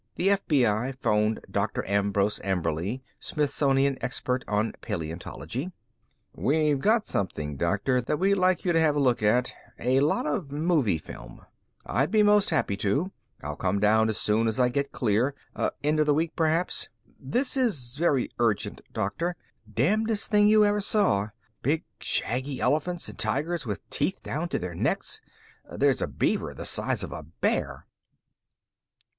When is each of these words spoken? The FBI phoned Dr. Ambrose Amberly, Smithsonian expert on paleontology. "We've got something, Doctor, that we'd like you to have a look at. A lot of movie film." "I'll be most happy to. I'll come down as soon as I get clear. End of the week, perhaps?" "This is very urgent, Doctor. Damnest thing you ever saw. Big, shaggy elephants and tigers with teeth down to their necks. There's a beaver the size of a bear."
The 0.15 0.29
FBI 0.29 0.95
phoned 0.97 1.41
Dr. 1.51 1.85
Ambrose 1.87 2.39
Amberly, 2.43 3.03
Smithsonian 3.19 3.99
expert 4.01 4.43
on 4.47 4.73
paleontology. 4.81 5.71
"We've 6.33 6.79
got 6.79 7.05
something, 7.05 7.55
Doctor, 7.55 8.01
that 8.01 8.17
we'd 8.17 8.33
like 8.33 8.65
you 8.65 8.73
to 8.73 8.79
have 8.79 8.95
a 8.95 8.99
look 8.99 9.21
at. 9.21 9.53
A 9.77 9.99
lot 9.99 10.25
of 10.25 10.49
movie 10.51 10.97
film." 10.97 11.45
"I'll 11.85 12.07
be 12.07 12.23
most 12.23 12.49
happy 12.49 12.75
to. 12.77 13.11
I'll 13.43 13.55
come 13.55 13.79
down 13.79 14.09
as 14.09 14.17
soon 14.17 14.47
as 14.47 14.59
I 14.59 14.69
get 14.69 14.91
clear. 14.91 15.35
End 15.83 15.99
of 15.99 16.07
the 16.07 16.15
week, 16.15 16.35
perhaps?" 16.35 16.89
"This 17.19 17.55
is 17.55 17.95
very 17.95 18.31
urgent, 18.39 18.81
Doctor. 18.93 19.35
Damnest 19.71 20.29
thing 20.31 20.47
you 20.47 20.65
ever 20.65 20.81
saw. 20.81 21.27
Big, 21.61 21.83
shaggy 21.99 22.59
elephants 22.59 23.07
and 23.07 23.19
tigers 23.19 23.67
with 23.67 23.87
teeth 23.91 24.23
down 24.23 24.49
to 24.49 24.57
their 24.57 24.73
necks. 24.73 25.21
There's 25.71 26.01
a 26.01 26.07
beaver 26.07 26.55
the 26.55 26.65
size 26.65 27.03
of 27.03 27.11
a 27.11 27.21
bear." 27.21 27.85